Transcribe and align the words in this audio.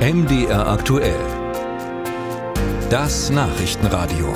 MDR 0.00 0.66
aktuell. 0.66 1.20
Das 2.88 3.28
Nachrichtenradio. 3.28 4.32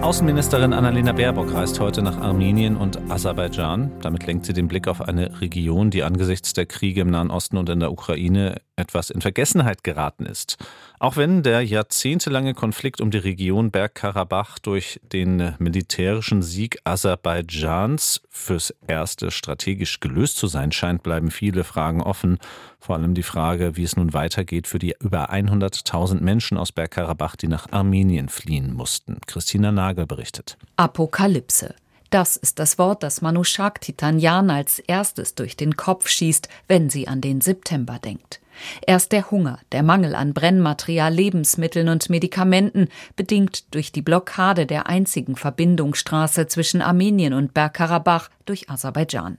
Außenministerin 0.00 0.72
Annalena 0.72 1.12
Baerbock 1.12 1.52
reist 1.52 1.80
heute 1.80 2.00
nach 2.00 2.18
Armenien 2.18 2.78
und 2.78 2.98
Aserbaidschan. 3.10 3.92
Damit 4.00 4.26
lenkt 4.26 4.46
sie 4.46 4.54
den 4.54 4.68
Blick 4.68 4.88
auf 4.88 5.02
eine 5.02 5.38
Region, 5.42 5.90
die 5.90 6.02
angesichts 6.02 6.54
der 6.54 6.64
Kriege 6.64 7.02
im 7.02 7.10
Nahen 7.10 7.30
Osten 7.30 7.58
und 7.58 7.68
in 7.68 7.80
der 7.80 7.92
Ukraine 7.92 8.62
etwas 8.78 9.10
in 9.10 9.20
Vergessenheit 9.20 9.84
geraten 9.84 10.24
ist. 10.26 10.56
Auch 10.98 11.16
wenn 11.16 11.42
der 11.42 11.62
jahrzehntelange 11.62 12.54
Konflikt 12.54 13.00
um 13.00 13.10
die 13.10 13.18
Region 13.18 13.70
Bergkarabach 13.70 14.58
durch 14.58 15.00
den 15.12 15.54
militärischen 15.58 16.42
Sieg 16.42 16.78
Aserbaidschans 16.84 18.22
fürs 18.30 18.74
Erste 18.86 19.30
strategisch 19.30 20.00
gelöst 20.00 20.36
zu 20.36 20.46
sein 20.46 20.72
scheint, 20.72 21.02
bleiben 21.02 21.30
viele 21.30 21.64
Fragen 21.64 22.02
offen. 22.02 22.38
Vor 22.80 22.96
allem 22.96 23.14
die 23.14 23.22
Frage, 23.22 23.76
wie 23.76 23.82
es 23.82 23.96
nun 23.96 24.14
weitergeht 24.14 24.66
für 24.66 24.78
die 24.78 24.94
über 25.00 25.32
100.000 25.32 26.20
Menschen 26.20 26.56
aus 26.56 26.72
Bergkarabach, 26.72 27.36
die 27.36 27.48
nach 27.48 27.70
Armenien 27.72 28.28
fliehen 28.28 28.72
mussten. 28.72 29.18
Christina 29.26 29.72
Nagel 29.72 30.06
berichtet. 30.06 30.56
Apokalypse. 30.76 31.74
Das 32.10 32.36
ist 32.36 32.58
das 32.58 32.78
Wort, 32.78 33.02
das 33.02 33.20
Manushak 33.20 33.82
Titanyan 33.82 34.48
als 34.50 34.78
erstes 34.78 35.34
durch 35.34 35.56
den 35.56 35.76
Kopf 35.76 36.08
schießt, 36.08 36.48
wenn 36.66 36.88
sie 36.88 37.06
an 37.06 37.20
den 37.20 37.42
September 37.42 37.98
denkt. 37.98 38.40
Erst 38.86 39.12
der 39.12 39.30
Hunger, 39.30 39.58
der 39.72 39.82
Mangel 39.82 40.14
an 40.14 40.34
Brennmaterial, 40.34 41.12
Lebensmitteln 41.12 41.88
und 41.88 42.10
Medikamenten, 42.10 42.88
bedingt 43.16 43.72
durch 43.74 43.92
die 43.92 44.02
Blockade 44.02 44.66
der 44.66 44.86
einzigen 44.86 45.36
Verbindungsstraße 45.36 46.46
zwischen 46.46 46.82
Armenien 46.82 47.34
und 47.34 47.54
Bergkarabach 47.54 48.30
durch 48.44 48.70
Aserbaidschan. 48.70 49.38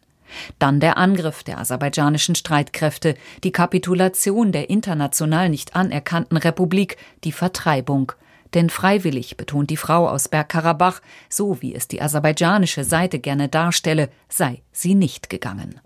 Dann 0.59 0.80
der 0.80 0.98
Angriff 0.98 1.44
der 1.44 1.59
aserbaidschanischen 1.59 2.36
Streitkräfte, 2.36 3.16
die 3.44 3.52
Kapitulation 3.52 4.52
der 4.52 4.70
international 4.70 5.50
nicht 5.50 5.75
anerkannten 5.75 6.38
Republik, 6.38 6.97
die 7.23 7.31
Vertreibung 7.31 8.12
denn 8.53 8.69
freiwillig, 8.69 9.38
betont 9.38 9.69
die 9.69 9.78
Frau 9.78 10.08
aus 10.08 10.28
Bergkarabach, 10.28 11.02
so 11.30 11.61
wie 11.61 11.75
es 11.75 11.88
die 11.88 12.02
aserbaidschanische 12.02 12.83
Seite 12.83 13.19
gerne 13.19 13.50
darstelle, 13.50 14.09
sei 14.28 14.61
sie 14.72 14.95
nicht 14.95 15.30
gegangen. 15.30 15.80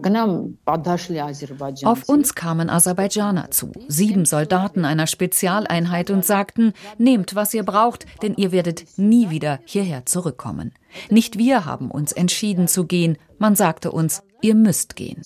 Auf 1.83 2.09
uns 2.09 2.35
kamen 2.35 2.69
Aserbaidschaner 2.69 3.51
zu, 3.51 3.71
sieben 3.87 4.25
Soldaten 4.25 4.85
einer 4.85 5.07
Spezialeinheit 5.07 6.09
und 6.09 6.25
sagten, 6.25 6.73
nehmt, 6.97 7.35
was 7.35 7.53
ihr 7.53 7.63
braucht, 7.63 8.05
denn 8.21 8.35
ihr 8.35 8.51
werdet 8.51 8.85
nie 8.97 9.29
wieder 9.29 9.59
hierher 9.65 10.05
zurückkommen. 10.05 10.73
Nicht 11.09 11.37
wir 11.37 11.65
haben 11.65 11.89
uns 11.91 12.11
entschieden 12.11 12.67
zu 12.67 12.85
gehen, 12.85 13.17
man 13.39 13.55
sagte 13.55 13.91
uns, 13.91 14.23
ihr 14.43 14.55
müsst 14.55 14.95
gehen. 14.95 15.21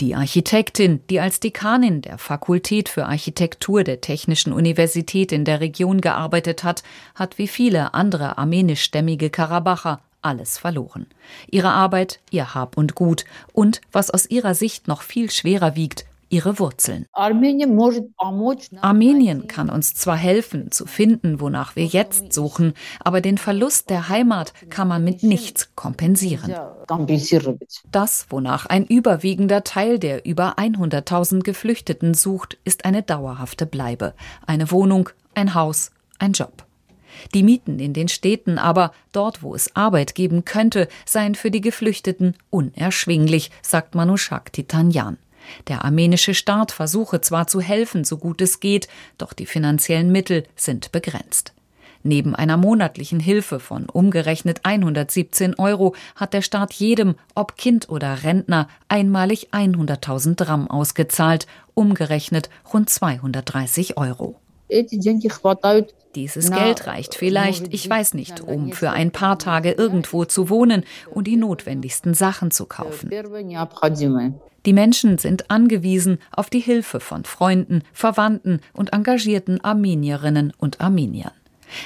Die 0.00 0.14
Architektin, 0.14 1.00
die 1.08 1.20
als 1.20 1.40
Dekanin 1.40 2.02
der 2.02 2.18
Fakultät 2.18 2.88
für 2.88 3.06
Architektur 3.06 3.84
der 3.84 4.00
Technischen 4.00 4.52
Universität 4.52 5.32
in 5.32 5.44
der 5.44 5.60
Region 5.60 6.00
gearbeitet 6.00 6.62
hat, 6.62 6.82
hat 7.14 7.38
wie 7.38 7.48
viele 7.48 7.94
andere 7.94 8.38
armenischstämmige 8.38 9.30
Karabacher 9.30 10.00
alles 10.20 10.58
verloren. 10.58 11.06
Ihre 11.50 11.70
Arbeit, 11.70 12.20
ihr 12.30 12.54
Hab 12.54 12.76
und 12.76 12.94
Gut 12.94 13.24
und, 13.52 13.80
was 13.92 14.10
aus 14.10 14.26
ihrer 14.26 14.54
Sicht 14.54 14.88
noch 14.88 15.02
viel 15.02 15.30
schwerer 15.30 15.76
wiegt, 15.76 16.06
ihre 16.28 16.58
Wurzeln. 16.58 17.06
Armenien 18.80 19.46
kann 19.48 19.70
uns 19.70 19.94
zwar 19.94 20.16
helfen, 20.16 20.70
zu 20.70 20.86
finden, 20.86 21.40
wonach 21.40 21.76
wir 21.76 21.86
jetzt 21.86 22.32
suchen, 22.32 22.74
aber 23.00 23.20
den 23.20 23.38
Verlust 23.38 23.90
der 23.90 24.08
Heimat 24.08 24.52
kann 24.70 24.88
man 24.88 25.04
mit 25.04 25.22
nichts 25.22 25.74
kompensieren. 25.74 26.54
Das, 27.90 28.26
wonach 28.30 28.66
ein 28.66 28.86
überwiegender 28.86 29.64
Teil 29.64 29.98
der 29.98 30.26
über 30.26 30.58
100.000 30.58 31.42
Geflüchteten 31.42 32.14
sucht, 32.14 32.58
ist 32.64 32.84
eine 32.84 33.02
dauerhafte 33.02 33.66
Bleibe. 33.66 34.14
Eine 34.46 34.70
Wohnung, 34.70 35.10
ein 35.34 35.54
Haus, 35.54 35.90
ein 36.18 36.32
Job. 36.32 36.64
Die 37.34 37.42
Mieten 37.42 37.78
in 37.78 37.92
den 37.92 38.08
Städten 38.08 38.58
aber, 38.58 38.92
dort 39.12 39.42
wo 39.42 39.54
es 39.54 39.74
Arbeit 39.76 40.14
geben 40.14 40.44
könnte, 40.44 40.88
seien 41.06 41.34
für 41.34 41.50
die 41.50 41.60
Geflüchteten 41.60 42.36
unerschwinglich, 42.50 43.50
sagt 43.62 43.94
Manushak 43.94 44.52
Titanyan. 44.52 45.18
Der 45.68 45.84
armenische 45.84 46.34
Staat 46.34 46.72
versuche 46.72 47.20
zwar 47.20 47.46
zu 47.46 47.60
helfen, 47.60 48.04
so 48.04 48.16
gut 48.16 48.40
es 48.40 48.60
geht, 48.60 48.88
doch 49.18 49.32
die 49.32 49.46
finanziellen 49.46 50.10
Mittel 50.10 50.44
sind 50.56 50.92
begrenzt. 50.92 51.52
Neben 52.06 52.34
einer 52.34 52.58
monatlichen 52.58 53.18
Hilfe 53.18 53.58
von 53.58 53.88
umgerechnet 53.88 54.60
117 54.64 55.54
Euro 55.54 55.94
hat 56.14 56.34
der 56.34 56.42
Staat 56.42 56.74
jedem, 56.74 57.14
ob 57.34 57.56
Kind 57.56 57.88
oder 57.88 58.22
Rentner, 58.22 58.68
einmalig 58.88 59.48
100.000 59.52 60.34
Dram 60.34 60.70
ausgezahlt, 60.70 61.46
umgerechnet 61.72 62.50
rund 62.72 62.90
230 62.90 63.96
Euro. 63.96 64.38
Dieses 66.14 66.50
Geld 66.50 66.86
reicht 66.86 67.14
vielleicht, 67.14 67.72
ich 67.74 67.88
weiß 67.88 68.14
nicht, 68.14 68.40
um 68.40 68.72
für 68.72 68.90
ein 68.90 69.10
paar 69.10 69.38
Tage 69.38 69.72
irgendwo 69.72 70.24
zu 70.24 70.48
wohnen 70.48 70.84
und 71.10 71.26
die 71.26 71.36
notwendigsten 71.36 72.14
Sachen 72.14 72.50
zu 72.50 72.66
kaufen. 72.66 73.10
Die 74.66 74.72
Menschen 74.72 75.18
sind 75.18 75.50
angewiesen 75.50 76.18
auf 76.32 76.48
die 76.48 76.60
Hilfe 76.60 77.00
von 77.00 77.24
Freunden, 77.24 77.82
Verwandten 77.92 78.60
und 78.72 78.92
engagierten 78.92 79.62
Armenierinnen 79.62 80.52
und 80.56 80.80
Armeniern. 80.80 81.32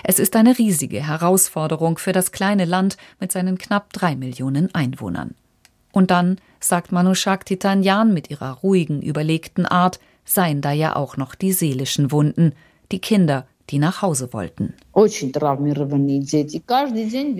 Es 0.04 0.18
ist 0.18 0.36
eine 0.36 0.58
riesige 0.58 1.04
Herausforderung 1.04 1.98
für 1.98 2.12
das 2.12 2.30
kleine 2.30 2.66
Land 2.66 2.96
mit 3.20 3.32
seinen 3.32 3.58
knapp 3.58 3.92
drei 3.92 4.14
Millionen 4.16 4.74
Einwohnern. 4.74 5.34
Und 5.92 6.10
dann, 6.10 6.38
sagt 6.60 6.92
Manushak 6.92 7.46
Titanyan 7.46 8.12
mit 8.12 8.30
ihrer 8.30 8.58
ruhigen, 8.58 9.00
überlegten 9.02 9.66
Art, 9.66 9.98
seien 10.24 10.60
da 10.60 10.72
ja 10.72 10.94
auch 10.94 11.16
noch 11.16 11.34
die 11.34 11.52
seelischen 11.52 12.12
Wunden, 12.12 12.52
die 12.90 13.00
Kinder, 13.00 13.46
die 13.70 13.78
nach 13.78 14.02
Hause 14.02 14.32
wollten. 14.32 14.74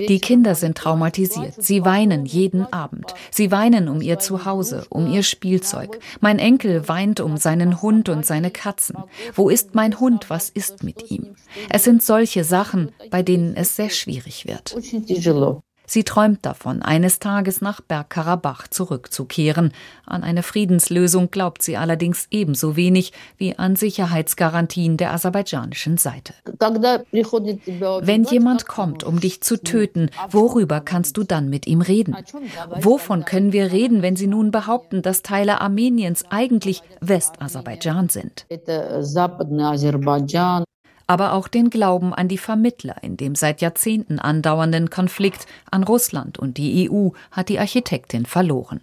Die 0.09 0.21
Kinder 0.21 0.55
sind 0.55 0.79
traumatisiert. 0.79 1.55
Sie 1.59 1.85
weinen 1.85 2.27
jeden 2.27 2.73
Abend. 2.73 3.15
Sie 3.31 3.51
weinen 3.51 3.89
um 3.89 4.01
ihr 4.01 4.19
Zuhause, 4.19 4.87
um 4.91 5.11
ihr 5.11 5.23
Spielzeug. 5.23 5.99
Mein 6.21 6.39
Enkel 6.39 6.89
weint 6.89 7.21
um 7.21 7.37
seinen 7.37 7.81
Hund 7.83 8.09
und 8.09 8.27
seine 8.27 8.51
Katzen. 8.51 8.97
Wo 9.35 9.49
ist 9.49 9.75
mein 9.75 9.99
Hund? 10.01 10.29
Was 10.29 10.51
ist 10.51 10.85
mit 10.85 11.11
ihm? 11.11 11.35
Es 11.71 11.85
sind 11.85 12.03
solche 12.03 12.45
Sachen, 12.45 12.93
bei 13.11 13.23
denen 13.23 13.57
es 13.57 13.77
sehr 13.77 13.91
schwierig 13.91 14.47
wird. 14.47 14.77
Sie 15.89 16.05
träumt 16.05 16.45
davon, 16.45 16.83
eines 16.83 17.19
Tages 17.19 17.63
nach 17.63 17.81
Bergkarabach 17.81 18.69
zurückzukehren. 18.69 19.73
An 20.05 20.23
eine 20.23 20.43
Friedenslösung 20.43 21.31
glaubt 21.31 21.63
sie 21.63 21.79
allerdings 21.79 22.29
ebenso 22.31 22.77
wenig 22.77 23.15
wie 23.39 23.59
an 23.59 23.75
Sicherheitsgarantien 23.75 24.99
der 24.99 25.15
aserbaidschanischen 25.15 25.97
Seite. 25.97 26.35
Wenn 26.45 28.25
jemand 28.25 28.69
kommt, 28.69 29.03
um 29.03 29.19
dich 29.19 29.41
zu 29.41 29.63
töten, 29.63 30.11
worüber 30.31 30.83
kannst 30.83 31.17
du 31.17 31.25
dann 31.25 31.49
mit 31.49 31.67
ihm 31.67 31.81
reden? 31.81 32.15
Wovon 32.81 33.25
können 33.25 33.55
wir 33.55 33.73
reden, 33.73 34.03
wenn 34.03 34.15
sie 34.15 34.27
nun 34.27 34.51
behaupten, 34.51 35.01
dass 35.01 35.23
Teile 35.23 35.63
Armeniens 35.63 36.27
eigentlich 36.29 36.83
Westaserbaidschan 37.01 38.11
sind? 38.11 38.47
Aber 41.09 41.33
auch 41.33 41.49
den 41.49 41.71
Glauben 41.71 42.15
an 42.15 42.29
die 42.29 42.39
Vermittler 42.39 43.03
in 43.03 43.17
dem 43.17 43.35
seit 43.35 43.61
Jahrzehnten 43.61 44.21
andauernden 44.21 44.91
Konflikt 44.91 45.47
an 45.71 45.83
Russland 45.83 46.39
und 46.39 46.59
die 46.59 46.89
EU 46.89 47.09
hat 47.33 47.49
die 47.49 47.59
Architektin 47.59 48.27
verloren. 48.27 48.81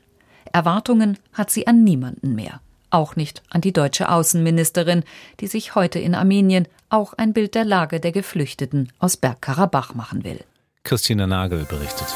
Erwartungen 0.51 1.17
hat 1.33 1.51
sie 1.51 1.67
an 1.67 1.83
niemanden 1.83 2.35
mehr, 2.35 2.59
auch 2.89 3.15
nicht 3.15 3.43
an 3.49 3.61
die 3.61 3.73
deutsche 3.73 4.09
Außenministerin, 4.09 5.03
die 5.39 5.47
sich 5.47 5.75
heute 5.75 5.99
in 5.99 6.15
Armenien 6.15 6.67
auch 6.89 7.13
ein 7.13 7.31
Bild 7.31 7.55
der 7.55 7.65
Lage 7.65 7.99
der 7.99 8.11
Geflüchteten 8.11 8.91
aus 8.99 9.17
Bergkarabach 9.17 9.93
machen 9.93 10.23
will. 10.23 10.39
Christine 10.83 11.27
Nagel 11.27 11.65
berichtete. 11.65 12.13